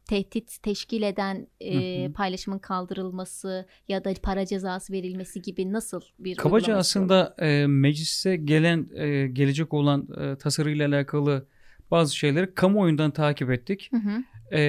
tehdit 0.10 0.64
teşkil 0.64 1.02
eden 1.02 1.48
e, 1.60 2.04
hı 2.04 2.08
hı. 2.08 2.14
paylaşımın 2.14 2.60
kaldırılması 2.60 3.68
ya 3.88 4.04
da 4.04 4.14
para 4.24 4.46
cezası 4.46 4.94
verilmesi 4.94 5.42
gibi 5.42 5.74
nasıl 5.74 6.02
bir 6.20 6.36
Kabaca 6.36 6.78
aslında 6.78 7.36
e, 7.40 7.68
meclise 7.68 8.36
gelen 8.36 8.88
e, 8.96 9.28
gelecek 9.28 9.74
olan 9.74 10.08
e, 10.22 10.38
tasarıyla 10.38 10.88
alakalı 10.88 11.48
bazı 11.92 12.16
şeyleri 12.16 12.54
kamuoyundan 12.54 13.12
takip 13.12 13.52
ettik. 13.52 13.90
Hı 13.92 13.98
hı. 13.98 14.24
E, 14.58 14.62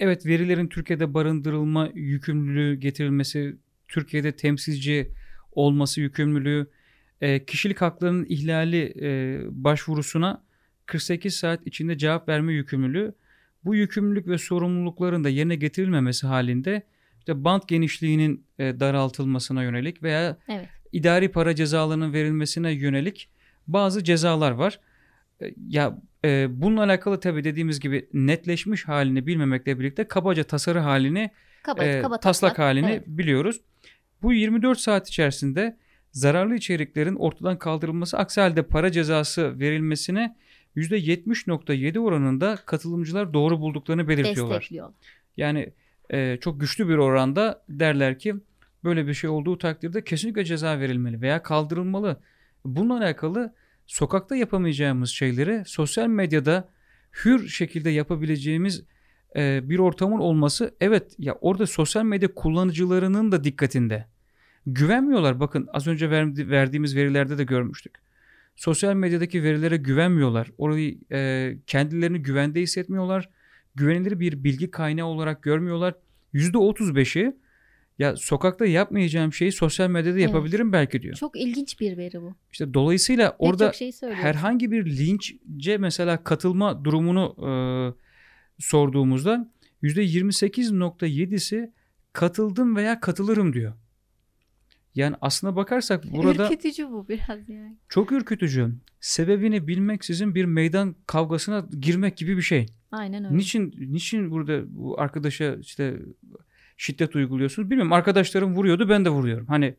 evet 0.00 0.26
verilerin 0.26 0.68
Türkiye'de 0.68 1.14
barındırılma 1.14 1.90
yükümlülüğü 1.94 2.74
getirilmesi, 2.74 3.56
Türkiye'de 3.88 4.36
temsilci 4.36 5.10
olması 5.52 6.00
yükümlülüğü, 6.00 6.66
e, 7.20 7.44
kişilik 7.44 7.80
haklarının 7.80 8.26
ihlali 8.28 8.94
e, 9.00 9.40
başvurusuna 9.50 10.44
48 10.86 11.34
saat 11.34 11.66
içinde 11.66 11.98
cevap 11.98 12.28
verme 12.28 12.52
yükümlülüğü 12.52 13.14
bu 13.64 13.74
yükümlülük 13.74 14.28
ve 14.28 14.38
sorumlulukların 14.38 15.24
da 15.24 15.28
yerine 15.28 15.56
getirilmemesi 15.56 16.26
halinde 16.26 16.82
işte 17.18 17.44
bant 17.44 17.68
genişliğinin 17.68 18.46
e, 18.58 18.80
daraltılmasına 18.80 19.62
yönelik 19.62 20.02
veya 20.02 20.36
evet. 20.48 20.68
idari 20.92 21.28
para 21.28 21.54
cezalarının 21.54 22.12
verilmesine 22.12 22.72
yönelik 22.72 23.28
bazı 23.66 24.04
cezalar 24.04 24.50
var. 24.50 24.80
E, 25.42 25.54
ya 25.68 25.98
e, 26.24 26.46
bununla 26.50 26.82
alakalı 26.82 27.20
tabii 27.20 27.44
dediğimiz 27.44 27.80
gibi 27.80 28.08
netleşmiş 28.12 28.88
halini 28.88 29.26
bilmemekle 29.26 29.78
birlikte 29.78 30.08
kabaca 30.08 30.44
tasarı 30.44 30.78
halini 30.78 31.30
kaba, 31.62 31.84
e, 31.84 32.02
kaba 32.02 32.20
taslak, 32.20 32.22
taslak 32.22 32.58
halini 32.58 32.90
evet. 32.90 33.06
biliyoruz. 33.06 33.60
Bu 34.22 34.32
24 34.32 34.78
saat 34.78 35.08
içerisinde 35.08 35.76
zararlı 36.12 36.54
içeriklerin 36.54 37.14
ortadan 37.14 37.58
kaldırılması 37.58 38.18
aksi 38.18 38.40
halde 38.40 38.62
para 38.62 38.92
cezası 38.92 39.58
verilmesine 39.58 40.36
%70.7 40.76 41.98
oranında 41.98 42.56
katılımcılar 42.66 43.34
doğru 43.34 43.60
bulduklarını 43.60 44.08
belirtiyorlar. 44.08 44.68
Yani 45.36 45.72
e, 46.10 46.38
çok 46.40 46.60
güçlü 46.60 46.88
bir 46.88 46.96
oranda 46.96 47.64
derler 47.68 48.18
ki 48.18 48.34
böyle 48.84 49.06
bir 49.06 49.14
şey 49.14 49.30
olduğu 49.30 49.58
takdirde 49.58 50.04
kesinlikle 50.04 50.44
ceza 50.44 50.80
verilmeli 50.80 51.20
veya 51.20 51.42
kaldırılmalı. 51.42 52.20
Bununla 52.64 52.98
alakalı 52.98 53.54
sokakta 53.86 54.36
yapamayacağımız 54.36 55.10
şeyleri 55.10 55.62
sosyal 55.66 56.06
medyada 56.06 56.68
hür 57.24 57.48
şekilde 57.48 57.90
yapabileceğimiz 57.90 58.84
e, 59.36 59.68
bir 59.68 59.78
ortamın 59.78 60.18
olması 60.18 60.74
evet 60.80 61.14
ya 61.18 61.34
orada 61.34 61.66
sosyal 61.66 62.04
medya 62.04 62.34
kullanıcılarının 62.34 63.32
da 63.32 63.44
dikkatinde. 63.44 64.06
Güvenmiyorlar 64.66 65.40
bakın 65.40 65.68
az 65.72 65.86
önce 65.86 66.10
verdiğimiz 66.10 66.96
verilerde 66.96 67.38
de 67.38 67.44
görmüştük 67.44 68.03
sosyal 68.56 68.94
medyadaki 68.94 69.42
verilere 69.42 69.76
güvenmiyorlar. 69.76 70.50
Orayı 70.58 70.98
e, 71.12 71.52
kendilerini 71.66 72.22
güvende 72.22 72.60
hissetmiyorlar. 72.60 73.28
Güvenilir 73.74 74.20
bir 74.20 74.44
bilgi 74.44 74.70
kaynağı 74.70 75.06
olarak 75.06 75.42
görmüyorlar. 75.42 75.94
%35'i 76.34 77.36
ya 77.98 78.16
sokakta 78.16 78.66
yapmayacağım 78.66 79.32
şeyi 79.32 79.52
sosyal 79.52 79.90
medyada 79.90 80.18
evet. 80.18 80.28
yapabilirim 80.28 80.72
belki 80.72 81.02
diyor. 81.02 81.14
Çok 81.14 81.36
ilginç 81.40 81.80
bir 81.80 81.96
veri 81.96 82.22
bu. 82.22 82.34
İşte 82.52 82.74
dolayısıyla 82.74 83.36
orada 83.38 83.72
şey 83.72 83.92
herhangi 84.00 84.70
bir 84.70 84.98
linçce 84.98 85.78
mesela 85.78 86.24
katılma 86.24 86.84
durumunu 86.84 87.36
e, 87.38 87.50
sorduğumuzda 88.58 89.50
%28.7'si 89.82 91.72
katıldım 92.12 92.76
veya 92.76 93.00
katılırım 93.00 93.52
diyor. 93.52 93.72
Yani 94.94 95.16
aslına 95.20 95.56
bakarsak 95.56 96.04
burada... 96.12 96.44
Ürkütücü 96.46 96.90
bu 96.90 97.08
biraz 97.08 97.48
yani. 97.48 97.76
Çok 97.88 98.12
ürkütücü. 98.12 98.72
Sebebini 99.00 99.68
bilmeksizin 99.68 100.34
bir 100.34 100.44
meydan 100.44 100.94
kavgasına 101.06 101.66
girmek 101.80 102.16
gibi 102.16 102.36
bir 102.36 102.42
şey. 102.42 102.66
Aynen 102.92 103.24
öyle. 103.24 103.36
Niçin, 103.36 103.74
niçin 103.78 104.30
burada 104.30 104.62
bu 104.66 105.00
arkadaşa 105.00 105.56
işte 105.60 105.96
şiddet 106.76 107.16
uyguluyorsunuz? 107.16 107.70
Bilmiyorum 107.70 107.92
arkadaşlarım 107.92 108.54
vuruyordu 108.56 108.88
ben 108.88 109.04
de 109.04 109.10
vuruyorum. 109.10 109.46
Hani 109.46 109.74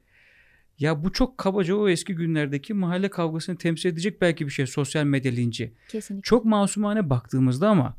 ya 0.80 1.04
bu 1.04 1.12
çok 1.12 1.38
kabaca 1.38 1.76
o 1.76 1.90
eski 1.90 2.16
günlerdeki 2.16 2.74
mahalle 2.74 3.10
kavgasını 3.10 3.58
temsil 3.58 3.90
edecek 3.90 4.22
belki 4.22 4.46
bir 4.46 4.52
şey 4.52 4.68
sosyal 4.68 5.06
medya 5.06 5.32
linci. 5.32 5.74
Kesinlikle. 5.88 6.22
Çok 6.28 6.46
masumane 6.46 7.10
baktığımızda 7.10 7.70
ama 7.70 7.98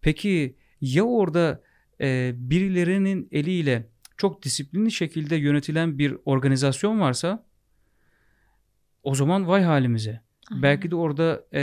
peki 0.00 0.56
ya 0.80 1.04
orada 1.04 1.62
e, 2.00 2.32
birilerinin 2.36 3.28
eliyle 3.32 3.88
çok 4.18 4.42
disiplinli 4.42 4.90
şekilde 4.92 5.36
yönetilen 5.36 5.98
bir 5.98 6.16
organizasyon 6.24 7.00
varsa 7.00 7.46
o 9.02 9.14
zaman 9.14 9.48
vay 9.48 9.62
halimize. 9.62 10.20
Aynen. 10.50 10.62
Belki 10.62 10.90
de 10.90 10.96
orada 10.96 11.44
e, 11.54 11.62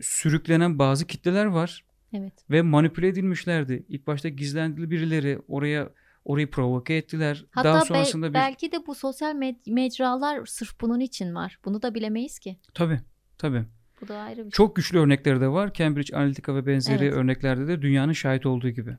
sürüklenen 0.00 0.78
bazı 0.78 1.06
kitleler 1.06 1.46
var. 1.46 1.84
Evet. 2.12 2.32
Ve 2.50 2.62
manipüle 2.62 3.08
edilmişlerdi. 3.08 3.84
İlk 3.88 4.06
başta 4.06 4.28
gizlendili 4.28 4.90
birileri 4.90 5.38
oraya 5.48 5.90
Orayı 6.24 6.50
provoke 6.50 6.94
ettiler. 6.94 7.44
Hatta 7.50 7.68
Daha 7.68 7.80
be- 7.80 7.84
sonrasında 7.86 8.28
bir 8.28 8.34
belki 8.34 8.72
de 8.72 8.86
bu 8.86 8.94
sosyal 8.94 9.34
med- 9.36 9.72
mecralar 9.74 10.46
sırf 10.46 10.80
bunun 10.80 11.00
için 11.00 11.34
var. 11.34 11.58
Bunu 11.64 11.82
da 11.82 11.94
bilemeyiz 11.94 12.38
ki. 12.38 12.58
tabii 12.74 13.00
tabii 13.38 13.64
Bu 14.00 14.08
da 14.08 14.16
ayrı 14.18 14.36
bir 14.38 14.42
şey. 14.42 14.50
çok 14.50 14.76
güçlü 14.76 14.98
örnekleri 14.98 15.40
de 15.40 15.48
var. 15.48 15.72
Cambridge 15.74 16.16
Analytica 16.16 16.54
ve 16.54 16.66
benzeri 16.66 17.04
Evet. 17.04 17.14
örneklerde 17.14 17.68
de 17.68 17.82
dünyanın 17.82 18.12
şahit 18.12 18.46
olduğu 18.46 18.68
gibi. 18.70 18.96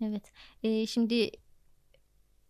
Evet. 0.00 0.32
Ee, 0.62 0.86
şimdi 0.86 1.30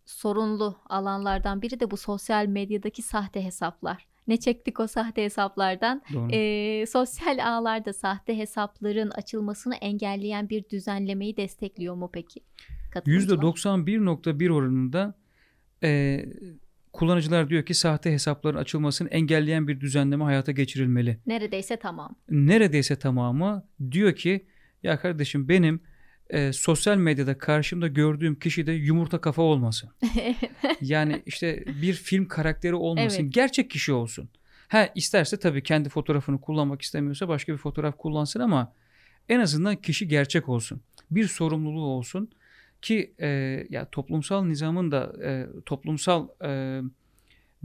sorunlu 0.05 0.75
alanlardan 0.89 1.61
biri 1.61 1.79
de 1.79 1.91
bu 1.91 1.97
sosyal 1.97 2.45
medyadaki 2.45 3.01
sahte 3.01 3.43
hesaplar. 3.43 4.07
Ne 4.27 4.37
çektik 4.37 4.79
o 4.79 4.87
sahte 4.87 5.23
hesaplardan? 5.23 6.01
Doğru. 6.13 6.87
Sosyal 6.87 7.57
ağlarda 7.57 7.93
sahte 7.93 8.37
hesapların 8.37 9.09
açılmasını 9.09 9.75
engelleyen 9.75 10.49
bir 10.49 10.69
düzenlemeyi 10.69 11.37
destekliyor 11.37 11.95
mu 11.95 12.09
peki? 12.13 12.39
Katılımcılar? 12.91 13.37
%91.1 13.37 14.51
oranında 14.51 15.13
e, 15.83 16.25
kullanıcılar 16.93 17.49
diyor 17.49 17.65
ki 17.65 17.73
sahte 17.73 18.11
hesapların 18.11 18.57
açılmasını 18.57 19.09
engelleyen 19.09 19.67
bir 19.67 19.79
düzenleme 19.79 20.23
hayata 20.23 20.51
geçirilmeli. 20.51 21.17
Neredeyse 21.25 21.77
tamam. 21.77 22.15
Neredeyse 22.29 22.95
tamamı 22.95 23.67
diyor 23.91 24.15
ki 24.15 24.45
ya 24.83 24.99
kardeşim 24.99 25.49
benim 25.49 25.81
e, 26.31 26.53
sosyal 26.53 26.97
medyada 26.97 27.37
karşımda 27.37 27.87
gördüğüm 27.87 28.39
kişi 28.39 28.67
de 28.67 28.71
yumurta 28.71 29.21
kafa 29.21 29.41
olmasın. 29.41 29.89
Yani 30.81 31.21
işte 31.25 31.63
bir 31.81 31.93
film 31.93 32.27
karakteri 32.27 32.75
olmasın. 32.75 33.23
Evet. 33.23 33.33
Gerçek 33.33 33.69
kişi 33.69 33.93
olsun. 33.93 34.29
Ha 34.67 34.89
isterse 34.95 35.39
tabii 35.39 35.63
kendi 35.63 35.89
fotoğrafını 35.89 36.41
kullanmak 36.41 36.81
istemiyorsa 36.81 37.27
başka 37.27 37.53
bir 37.53 37.57
fotoğraf 37.57 37.97
kullansın 37.97 38.39
ama 38.39 38.73
en 39.29 39.39
azından 39.39 39.75
kişi 39.75 40.07
gerçek 40.07 40.49
olsun. 40.49 40.81
Bir 41.11 41.27
sorumluluğu 41.27 41.85
olsun 41.85 42.29
ki 42.81 43.13
e, 43.19 43.27
ya 43.69 43.85
toplumsal 43.91 44.45
nizamın 44.45 44.91
da 44.91 45.13
e, 45.23 45.47
toplumsal 45.65 46.27
e, 46.43 46.81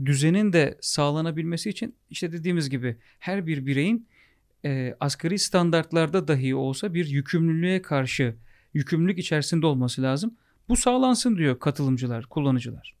düzenin 0.05 0.53
de 0.53 0.77
sağlanabilmesi 0.81 1.69
için 1.69 1.95
işte 2.09 2.31
dediğimiz 2.31 2.69
gibi 2.69 2.97
her 3.19 3.47
bir 3.47 3.65
bireyin 3.65 4.07
e, 4.65 4.95
asgari 4.99 5.39
standartlarda 5.39 6.27
dahi 6.27 6.55
olsa 6.55 6.93
bir 6.93 7.05
yükümlülüğe 7.05 7.81
karşı 7.81 8.35
yükümlülük 8.73 9.19
içerisinde 9.19 9.65
olması 9.65 10.01
lazım. 10.01 10.35
Bu 10.69 10.75
sağlansın 10.75 11.37
diyor 11.37 11.59
katılımcılar, 11.59 12.25
kullanıcılar. 12.25 12.95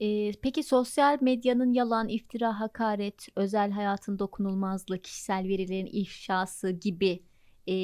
Ee, 0.00 0.32
peki 0.42 0.62
sosyal 0.62 1.18
medyanın 1.20 1.72
yalan, 1.72 2.08
iftira, 2.08 2.60
hakaret, 2.60 3.26
özel 3.36 3.70
hayatın 3.70 4.18
dokunulmazlığı, 4.18 5.02
kişisel 5.02 5.48
verilerin 5.48 5.88
ifşası 5.92 6.70
gibi 6.70 7.22
e, 7.66 7.74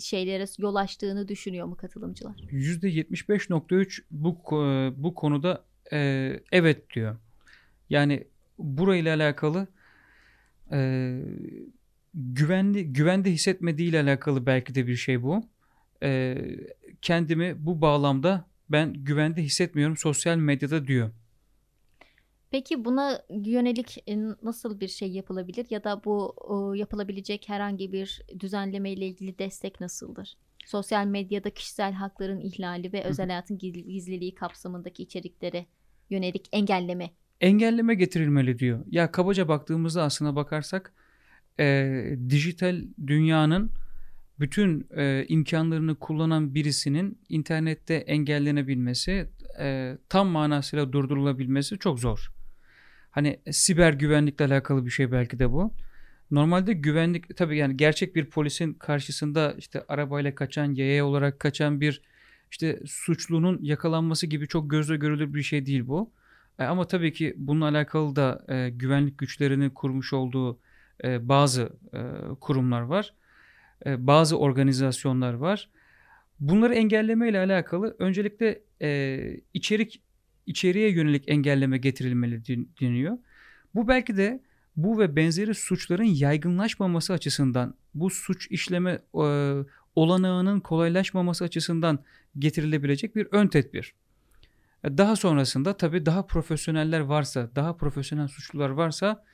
şeylere 0.00 0.44
yol 0.58 0.74
açtığını 0.74 1.28
düşünüyor 1.28 1.66
mu 1.66 1.76
katılımcılar? 1.76 2.36
%75.3 2.50 4.02
bu 4.10 4.28
ko- 4.44 4.94
bu 4.96 5.14
konuda 5.14 5.64
e, 5.92 6.32
evet 6.52 6.90
diyor. 6.94 7.16
Yani 7.90 8.24
burayla 8.58 9.16
alakalı 9.16 9.66
e, 10.72 11.20
güvenli 12.14 12.92
güvende 12.92 13.32
hissetmediğiyle 13.32 14.00
alakalı 14.00 14.46
belki 14.46 14.74
de 14.74 14.86
bir 14.86 14.96
şey 14.96 15.22
bu. 15.22 15.44
E, 16.02 16.36
kendimi 17.02 17.66
bu 17.66 17.80
bağlamda 17.80 18.44
ben 18.68 18.92
güvende 18.92 19.42
hissetmiyorum 19.42 19.96
sosyal 19.96 20.36
medyada 20.36 20.86
diyor. 20.86 21.10
Peki 22.50 22.84
buna 22.84 23.22
yönelik 23.30 24.04
e, 24.08 24.18
nasıl 24.42 24.80
bir 24.80 24.88
şey 24.88 25.10
yapılabilir 25.10 25.66
ya 25.70 25.84
da 25.84 26.04
bu 26.04 26.34
yapılabilecek 26.76 27.48
herhangi 27.48 27.92
bir 27.92 28.22
düzenleme 28.40 28.90
ile 28.92 29.06
ilgili 29.06 29.38
destek 29.38 29.80
nasıldır? 29.80 30.36
Sosyal 30.66 31.06
medyada 31.06 31.50
kişisel 31.50 31.92
hakların 31.92 32.40
ihlali 32.40 32.92
ve 32.92 33.02
özel 33.04 33.28
hayatın 33.28 33.58
giz- 33.58 33.86
gizliliği 33.88 34.34
kapsamındaki 34.34 35.02
içeriklere 35.02 35.66
yönelik 36.10 36.48
engelleme. 36.52 37.10
engelleme 37.40 37.94
getirilmeli 37.94 38.58
diyor. 38.58 38.84
Ya 38.90 39.12
kabaca 39.12 39.48
baktığımızda 39.48 40.02
aslına 40.02 40.36
bakarsak 40.36 40.92
e, 41.60 42.18
dijital 42.30 42.82
dünyanın 43.06 43.70
bütün 44.40 44.86
e, 44.96 45.24
imkanlarını 45.28 45.94
kullanan 45.94 46.54
birisinin 46.54 47.18
internette 47.28 47.94
engellenebilmesi, 47.94 49.28
e, 49.58 49.98
tam 50.08 50.28
manasıyla 50.28 50.92
durdurulabilmesi 50.92 51.78
çok 51.78 51.98
zor. 52.00 52.32
Hani 53.10 53.40
siber 53.50 53.92
güvenlikle 53.92 54.44
alakalı 54.44 54.86
bir 54.86 54.90
şey 54.90 55.12
belki 55.12 55.38
de 55.38 55.52
bu. 55.52 55.74
Normalde 56.30 56.72
güvenlik 56.72 57.36
tabii 57.36 57.56
yani 57.56 57.76
gerçek 57.76 58.16
bir 58.16 58.24
polisin 58.24 58.74
karşısında 58.74 59.54
işte 59.58 59.84
arabayla 59.88 60.34
kaçan, 60.34 60.74
yaya 60.74 61.06
olarak 61.06 61.40
kaçan 61.40 61.80
bir 61.80 62.02
işte 62.50 62.80
suçlunun 62.86 63.58
yakalanması 63.62 64.26
gibi 64.26 64.48
çok 64.48 64.70
gözle 64.70 64.96
görülür 64.96 65.34
bir 65.34 65.42
şey 65.42 65.66
değil 65.66 65.86
bu. 65.86 66.10
E, 66.58 66.64
ama 66.64 66.86
tabii 66.86 67.12
ki 67.12 67.34
bununla 67.36 67.68
alakalı 67.68 68.16
da 68.16 68.44
e, 68.48 68.70
güvenlik 68.70 69.18
güçlerinin 69.18 69.70
kurmuş 69.70 70.12
olduğu 70.12 70.58
e, 71.04 71.28
bazı 71.28 71.72
e, 71.94 72.00
kurumlar 72.40 72.80
var. 72.80 73.14
E, 73.86 74.06
bazı 74.06 74.38
organizasyonlar 74.38 75.34
var. 75.34 75.68
Bunları 76.40 76.74
engelleme 76.74 77.28
ile 77.28 77.38
alakalı 77.38 77.96
öncelikle 77.98 78.62
e, 78.82 79.20
içerik 79.54 80.02
içeriye 80.46 80.90
yönelik 80.90 81.28
engelleme 81.28 81.78
getirilmeli 81.78 82.42
deniyor. 82.80 83.18
Bu 83.74 83.88
belki 83.88 84.16
de 84.16 84.42
bu 84.76 84.98
ve 84.98 85.16
benzeri 85.16 85.54
suçların 85.54 86.04
yaygınlaşmaması 86.04 87.12
açısından, 87.12 87.74
bu 87.94 88.10
suç 88.10 88.50
işleme 88.50 88.90
e, 89.14 89.54
olanağının 89.94 90.60
kolaylaşmaması 90.60 91.44
açısından 91.44 91.98
getirilebilecek 92.38 93.16
bir 93.16 93.28
ön 93.30 93.48
tedbir. 93.48 93.94
E, 94.84 94.98
Daha 94.98 95.16
sonrasında 95.16 95.76
tabii 95.76 96.06
daha 96.06 96.26
profesyoneller 96.26 97.00
varsa, 97.00 97.50
daha 97.56 97.76
profesyonel 97.76 98.28
suçlular 98.28 98.70
varsa, 98.70 99.24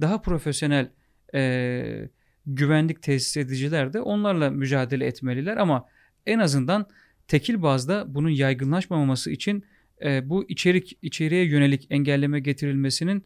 daha 0.00 0.22
profesyonel 0.22 0.90
e, 1.34 2.08
güvenlik 2.46 3.02
tesis 3.02 3.36
ediciler 3.36 3.92
de 3.92 4.00
onlarla 4.00 4.50
mücadele 4.50 5.06
etmeliler. 5.06 5.56
Ama 5.56 5.86
en 6.26 6.38
azından 6.38 6.86
tekil 7.28 7.62
bazda 7.62 8.14
bunun 8.14 8.28
yaygınlaşmaması 8.28 9.30
için 9.30 9.64
e, 10.04 10.28
bu 10.30 10.44
içerik 10.48 10.98
içeriye 11.02 11.44
yönelik 11.44 11.86
engelleme 11.90 12.40
getirilmesinin 12.40 13.24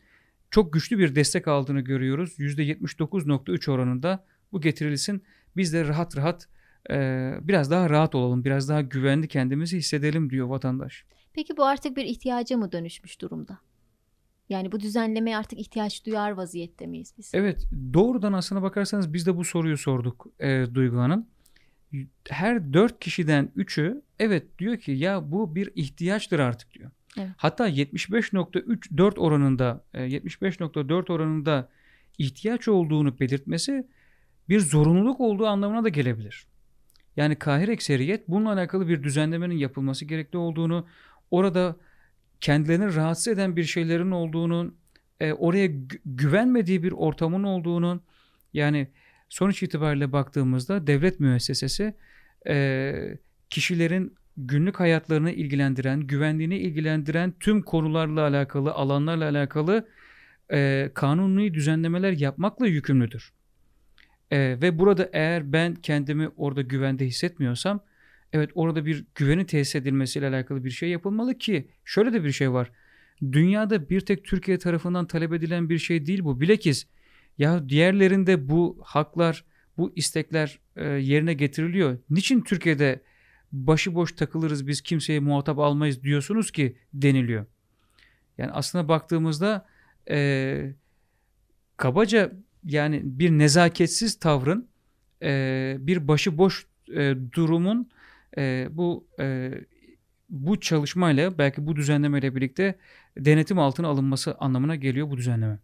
çok 0.51 0.73
güçlü 0.73 0.99
bir 0.99 1.15
destek 1.15 1.49
aldığını 1.49 1.81
görüyoruz. 1.81 2.39
%79.3 2.39 3.71
oranında 3.71 4.25
bu 4.53 4.61
getirilsin. 4.61 5.23
Biz 5.57 5.73
de 5.73 5.89
rahat 5.89 6.17
rahat 6.17 6.49
e, 6.91 6.95
biraz 7.43 7.71
daha 7.71 7.91
rahat 7.91 8.15
olalım, 8.15 8.45
biraz 8.45 8.69
daha 8.69 8.81
güvenli 8.81 9.29
kendimizi 9.29 9.79
hissedelim 9.79 10.31
diyor 10.31 10.47
vatandaş. 10.47 11.05
Peki 11.33 11.57
bu 11.57 11.65
artık 11.65 11.97
bir 11.97 12.05
ihtiyaca 12.05 12.57
mı 12.57 12.73
dönüşmüş 12.73 13.21
durumda? 13.21 13.59
Yani 14.49 14.73
bu 14.73 14.81
düzenlemeye 14.81 15.37
artık 15.37 15.59
ihtiyaç 15.59 16.07
duyar 16.07 16.31
vaziyette 16.31 16.87
miyiz 16.87 17.15
biz? 17.19 17.31
Evet 17.35 17.69
doğrudan 17.95 18.33
aslına 18.33 18.63
bakarsanız 18.63 19.13
biz 19.13 19.27
de 19.27 19.37
bu 19.37 19.45
soruyu 19.45 19.77
sorduk 19.77 20.27
e, 20.41 20.65
Duygu 20.75 20.99
Hanım. 20.99 21.27
Her 22.29 22.73
dört 22.73 23.01
kişiden 23.01 23.49
üçü 23.57 24.03
evet 24.19 24.59
diyor 24.59 24.77
ki 24.77 24.93
ya 24.93 25.33
bu 25.33 25.55
bir 25.55 25.71
ihtiyaçtır 25.75 26.39
artık 26.39 26.75
diyor. 26.75 26.91
Evet. 27.19 27.31
Hatta 27.37 27.69
75.4 27.69 29.19
oranında 29.19 29.85
e, 29.95 29.99
75.4 29.99 31.13
oranında 31.13 31.69
ihtiyaç 32.19 32.69
olduğunu 32.69 33.21
belirtmesi 33.21 33.87
bir 34.49 34.61
zorunluluk 34.61 35.21
olduğu 35.21 35.47
anlamına 35.47 35.85
da 35.85 35.89
gelebilir. 35.89 36.47
Yani 37.17 37.37
kahir 37.37 37.69
ekseriyet 37.69 38.29
bununla 38.29 38.53
alakalı 38.53 38.89
bir 38.89 39.03
düzenlemenin 39.03 39.57
yapılması 39.57 40.05
gerekli 40.05 40.37
olduğunu, 40.37 40.87
orada 41.31 41.77
kendilerini 42.41 42.95
rahatsız 42.95 43.29
eden 43.29 43.57
bir 43.57 43.65
şeylerin 43.65 44.11
olduğunu, 44.11 44.75
e, 45.21 45.33
oraya 45.33 45.67
gü- 45.67 46.01
güvenmediği 46.05 46.83
bir 46.83 46.93
ortamın 46.93 47.43
olduğunu, 47.43 48.03
yani 48.53 48.89
sonuç 49.29 49.63
itibariyle 49.63 50.13
baktığımızda 50.13 50.87
devlet 50.87 51.21
müessesesi 51.21 51.95
e, 52.49 52.95
kişilerin 53.51 54.15
günlük 54.37 54.81
hayatlarını 54.81 55.31
ilgilendiren, 55.31 56.01
güvenliğini 56.01 56.59
ilgilendiren 56.59 57.35
tüm 57.41 57.63
konularla 57.63 58.21
alakalı, 58.21 58.73
alanlarla 58.73 59.29
alakalı 59.29 59.89
e, 60.53 60.91
kanuni 60.95 61.55
düzenlemeler 61.55 62.13
yapmakla 62.13 62.67
yükümlüdür. 62.67 63.33
E, 64.31 64.39
ve 64.39 64.79
burada 64.79 65.11
eğer 65.13 65.53
ben 65.53 65.75
kendimi 65.75 66.29
orada 66.37 66.63
güvende 66.63 67.07
hissetmiyorsam, 67.07 67.81
evet 68.35 68.51
orada 68.55 68.87
bir 68.87 69.05
güveni 69.15 69.47
tesis 69.47 69.75
edilmesiyle 69.75 70.29
alakalı 70.29 70.65
bir 70.65 70.71
şey 70.71 70.89
yapılmalı 70.89 71.39
ki 71.39 71.69
şöyle 71.85 72.13
de 72.13 72.25
bir 72.25 72.33
şey 72.33 72.53
var. 72.53 72.71
Dünyada 73.23 73.89
bir 73.89 74.01
tek 74.01 74.25
Türkiye 74.25 74.59
tarafından 74.59 75.07
talep 75.07 75.33
edilen 75.33 75.69
bir 75.69 75.79
şey 75.79 76.07
değil 76.07 76.25
bu. 76.25 76.41
Bilakis 76.41 76.87
ya 77.39 77.69
diğerlerinde 77.69 78.49
bu 78.49 78.79
haklar, 78.85 79.45
bu 79.77 79.93
istekler 79.97 80.59
e, 80.77 80.85
yerine 80.85 81.35
getiriliyor. 81.35 81.99
Niçin 82.11 82.41
Türkiye'de 82.41 83.01
başıboş 83.53 84.13
takılırız 84.13 84.67
biz 84.67 84.81
kimseye 84.81 85.21
muhatap 85.21 85.59
almayız 85.59 86.03
diyorsunuz 86.03 86.51
ki 86.51 86.77
deniliyor. 86.95 87.47
Yani 88.39 88.51
aslına 88.51 88.89
baktığımızda 88.89 89.67
e, 90.11 90.73
kabaca 91.77 92.33
yani 92.65 93.01
bir 93.05 93.31
nezaketsiz 93.31 94.19
tavrın 94.19 94.69
e, 95.23 95.77
bir 95.79 96.09
başıboş 96.09 96.67
e, 96.95 97.15
durumun 97.33 97.91
e, 98.39 98.69
bu 98.71 99.07
e, 99.21 99.53
bu 100.31 100.61
çalışmayla 100.61 101.39
belki 101.39 101.67
bu 101.67 101.77
düzenlemeyle 101.77 102.37
birlikte 102.37 102.79
denetim 103.19 103.59
altına 103.59 103.89
alınması 103.89 104.35
anlamına 104.39 104.77
geliyor 104.77 105.11
bu 105.11 105.17
düzenleme. 105.17 105.59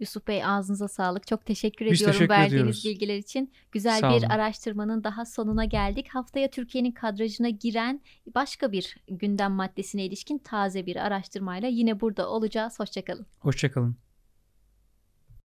Yusuf 0.00 0.26
Bey 0.26 0.44
ağzınıza 0.44 0.88
sağlık. 0.88 1.26
Çok 1.26 1.46
teşekkür 1.46 1.86
Biz 1.86 1.92
ediyorum 1.92 2.12
teşekkür 2.12 2.28
verdiğiniz 2.34 2.52
ediyoruz. 2.54 2.84
bilgiler 2.84 3.18
için. 3.18 3.52
Güzel 3.72 4.00
Sağ 4.00 4.10
bir 4.10 4.14
olun. 4.14 4.28
araştırmanın 4.28 5.04
daha 5.04 5.24
sonuna 5.24 5.64
geldik. 5.64 6.08
Haftaya 6.08 6.50
Türkiye'nin 6.50 6.92
kadrajına 6.92 7.48
giren 7.48 8.00
başka 8.34 8.72
bir 8.72 8.96
gündem 9.08 9.52
maddesine 9.52 10.04
ilişkin 10.04 10.38
taze 10.38 10.86
bir 10.86 10.96
araştırmayla 10.96 11.68
yine 11.68 12.00
burada 12.00 12.28
olacağız. 12.30 12.80
Hoşçakalın. 12.80 13.26
Hoşçakalın. 13.38 13.96